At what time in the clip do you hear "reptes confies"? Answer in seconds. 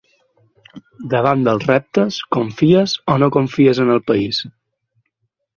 1.71-2.97